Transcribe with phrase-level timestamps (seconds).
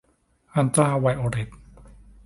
[0.53, 1.49] อัลตราไวโอเลต